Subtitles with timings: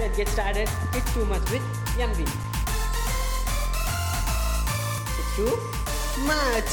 [0.00, 0.68] let's get started.
[0.92, 1.64] It's too much with
[2.00, 2.20] MV.
[5.12, 5.52] It's too
[6.24, 6.70] much.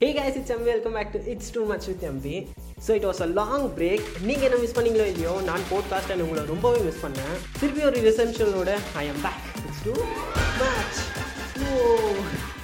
[0.00, 0.66] Hey guys, it's MV.
[0.66, 2.26] Welcome back to It's Too Much with MV.
[2.86, 6.42] So it was a long break நீங்கள் என்ன miss பண்ணீங்களோ இல்லையோ நான் podcast and உங்களை
[6.50, 8.72] ரொம்பவே miss பண்ணேன் திருப்பி ஒரு ரிசெப்ஷனோட
[9.02, 9.94] I am back it's too
[10.60, 10.98] much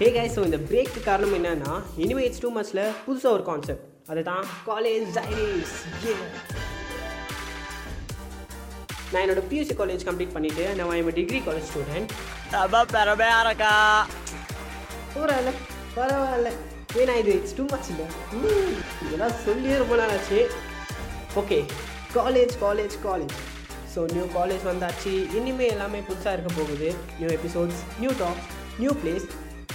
[0.00, 1.72] hey guys so இந்த பிரேக்கு காரணம் என்னென்னா
[2.04, 5.76] இனிமே இட்ஸ் டூ மச்சில் புதுசாக ஒரு கான்செப்ட் அதுதான் காலேஜ் டைரிஸ்
[9.14, 12.12] நான் என்னோட பியூசி காலேஜ் கம்ப்ளீட் பண்ணிவிட்டு நான் என் டிகிரி காலேஜ் ஸ்டூடெண்ட்
[12.56, 13.72] ரொம்ப பெருமையா இருக்கா?
[15.14, 15.50] பரவாயில்ல
[15.96, 16.50] பரவாயில்ல.
[17.02, 18.06] ஏன்னா இது இட்ஸ் டூ மச் இல்லை.
[18.38, 18.74] ம்,
[19.04, 20.40] இதெல்லாம் சொல்லியே ரொம்ப நாள் ஆச்சு.
[21.40, 21.58] Okay
[22.16, 23.34] college college college
[23.94, 25.12] so new college வந்தாச்சு.
[25.38, 26.88] இனிமேல் எல்லாமே புதுசாக இருக்க போகுது.
[27.18, 29.26] New episodes new talks new place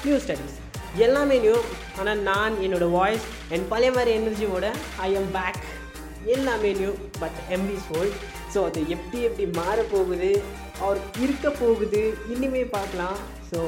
[0.06, 0.58] new studies
[1.06, 1.58] எல்லாமே நியூ
[2.00, 4.68] ஆனால் நான் என்னோடய வாய்ஸ் என் பழைய மாதிரி எனர்ஜியோட
[5.08, 5.60] ஐ எம் பேக்
[6.36, 8.12] எல்லாமே new but MV's soul
[8.54, 10.32] so அது எப்படி எப்படி மாற போகுது
[10.84, 12.02] அவர் இருக்க போகுது
[12.34, 13.18] இனிமே பார்க்கலாம்.
[13.50, 13.60] ஸோ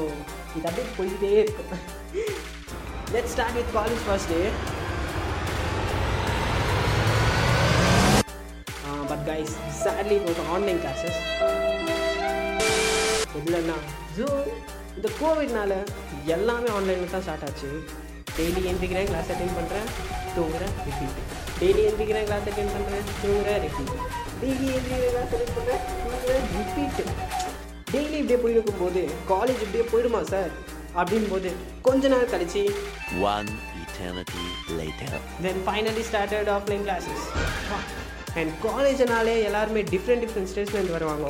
[0.56, 1.72] இது அப்படியே போயிட்டே இருக்கும்
[3.14, 4.42] let start with college first day
[9.10, 11.18] but guys sadly இப்போ ஆன்லைன் கிளாஸஸ்
[13.40, 13.76] இல்லைன்னா
[14.16, 14.26] ஜூ
[14.96, 15.72] இந்த கோவிட்னால
[16.36, 17.70] எல்லாமே ஆன்லைனில் தான் ஸ்டார்ட் ஆச்சு.
[18.36, 19.88] டெய்லி எந்திரிக்கிறேன் கிளாஸ் அட்டென்ட் பண்ணுறேன்
[20.36, 21.18] தூங்குறேன் ரிப்பீட்
[21.60, 23.94] டெய்லி எந்திரிக்கிறேன் கிளாஸ் அட்டென்ட் பண்ணுறேன் தூங்குறேன் ரிப்பீட்
[24.42, 27.00] டெய்லி எந்திரிக்கிறேன் கிளாஸ் அட்டென்ட் பண்ணுறேன் தூங்குறேன் ரிப்பீட்
[27.94, 29.00] டெய்லி இப்படியே போயிருக்கும் போது
[29.32, 30.52] காலேஜ் இப்படியே போயிடுமா சார்
[31.00, 31.50] அப்படின் போது
[31.88, 32.62] கொஞ்ச நாள் கழிச்சு
[33.32, 33.48] One
[33.82, 34.44] eternity
[34.78, 35.10] later.
[35.44, 37.24] Then finally started offline classes
[38.40, 41.26] and காலேஜ்னாலே எல்லாருமே டிஃப்ரெண்ட் டிஃப்ரெண்ட் ஸ்டேட்ஸ்லேருந்து வருவாங்க.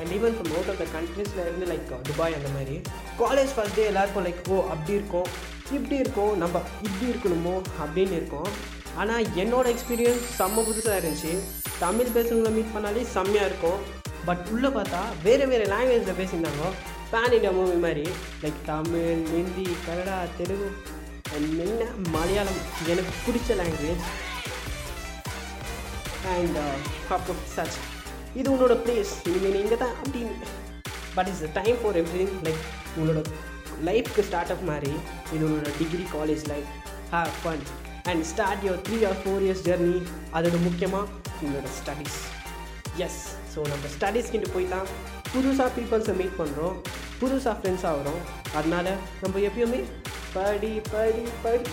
[0.00, 2.76] And even from out of the கண்ட்ரீஸில் இருந்து லைக் துபாய் அந்த மாதிரி.
[3.22, 5.28] காலேஜ் ஃபஸ்ட் டே எல்லாருக்கும் லைக் ஓ அப்படி இருக்கும்.
[5.76, 8.50] இப்படி இருக்கும் நம்ம இப்படி இருக்கணுமோ அப்படின்னு இருக்கும்.
[9.00, 11.32] ஆனால் என்னோடய எக்ஸ்பீரியன்ஸ் செம்ம புதுசாக இருந்துச்சு.
[11.82, 13.80] தமிழ் பேசுகிறவங்களை மீட் பண்ணாலே செம்மையாக இருக்கும்.
[14.28, 16.64] பட் உள்ளே பார்த்தா வேறு வேறு லாங்குவேஜில் பேசியிருந்தாங்க.
[17.12, 18.06] பேன் இண்டியா மூவி மாதிரி.
[18.42, 20.68] லைக் தமிழ் ஹிந்தி கன்னடா தெலுங்கு
[21.38, 21.84] என்ன
[22.16, 22.60] மலையாளம்.
[22.92, 24.04] எனக்கு பிடிச்ச லாங்குவேஜ்
[26.34, 26.58] அண்ட்
[27.14, 27.78] அப்புறம் சச்
[28.40, 30.34] இது உன்னோட பிளேஸ் இனிமேல் இங்கே தான் அப்படின்னு.
[31.14, 32.66] But it's time for every like
[33.00, 33.22] உன்னோட
[33.88, 34.94] லைஃப்க்கு ஸ்டார்ட் அப் மாதிரி.
[35.34, 36.70] இது உங்களோட degree college life
[37.14, 37.64] have fun
[38.10, 39.96] and start your three or four years journey
[40.36, 41.06] அதோட முக்கியமாக
[41.42, 42.18] உங்களோட ஸ்டடீஸ்
[43.06, 43.20] எஸ்
[43.54, 44.80] ஸோ நம்ம ஸ்டடீஸ்கிட்ட போயிட்டா
[45.32, 46.76] புதுசாக பீப்புள்ஸை மீட் பண்ணுறோம்
[47.20, 48.22] புதுசாக ஃப்ரெண்ட்ஸாக வரும்
[48.58, 48.92] அதனால்
[49.22, 49.80] நம்ம எப்பயுமே
[50.34, 51.64] படி படி படி.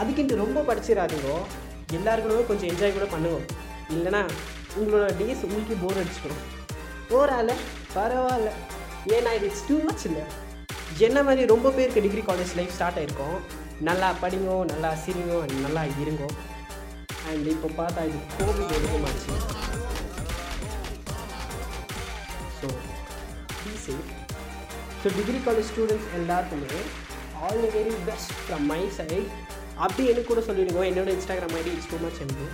[0.00, 1.36] அதுக்கிட்டு ரொம்ப படிச்சிடாதீங்கோ.
[1.98, 3.44] எல்லாருக்குமே கொஞ்சம் என்ஜாய் கூட பண்ணுவோம்
[3.94, 4.20] இல்லைனா
[4.78, 6.44] உங்களோட டேஸ் உங்களுக்கு போர் அடிச்சுக்கணும்
[7.10, 7.50] போரால
[7.96, 8.50] பரவாயில்ல.
[9.16, 10.24] ஏன்னா இது இட்ஸ் டூ மச் இல்லை.
[11.06, 13.38] என்ன மாதிரி ரொம்ப பேருக்கு டிகிரி காலேஜ் லைஃப் ஸ்டார்ட் ஆயிருக்கும்
[13.88, 16.28] நல்லா படிங்கோ நல்லா சிரிங்கோ அண்ட் நல்லா இருங்கோ.
[17.30, 19.32] அண்ட் இப்போ பார்த்தா இது Covid எடுக்கமாச்சு
[22.58, 22.68] so
[25.02, 26.78] so degree college students எல்லாருக்குமே
[27.46, 29.28] all the very best from my side
[29.84, 32.46] அப்படி எனக்கு கூட சொல்லிவிடுங்க என்னோட Instagram ID it's too much MV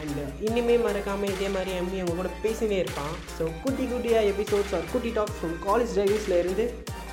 [0.00, 3.12] and இனிமே மறக்காமல் இதே மாதிரி எம்பி அவங்க கூட பேசினே இருப்பான்.
[3.36, 6.64] ஸோ குட்டி குட்டியாக எபிசோட்ஸ் ஆர் குட்டி டாக்ஸ் ஃப்ரம் காலேஜ் டைரிஸில் இருந்து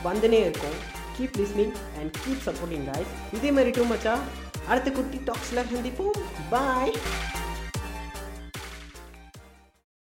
[0.08, 0.78] வந்துனே இருக்கும்.
[1.18, 4.14] Keep listening and keep supporting guys இதே மாதிரி டூ மச்சா
[4.68, 6.18] அடுத்த குட்டி டாக்ஸில் சந்திப்போம்.
[6.50, 6.94] பாய்